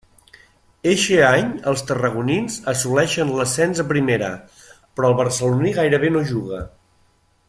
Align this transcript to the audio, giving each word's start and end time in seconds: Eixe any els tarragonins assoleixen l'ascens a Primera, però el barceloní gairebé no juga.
Eixe 0.91 1.19
any 1.25 1.51
els 1.71 1.83
tarragonins 1.91 2.57
assoleixen 2.73 3.35
l'ascens 3.41 3.83
a 3.85 3.87
Primera, 3.93 4.31
però 4.99 5.13
el 5.13 5.19
barceloní 5.21 5.75
gairebé 5.81 6.11
no 6.17 6.25
juga. 6.33 6.65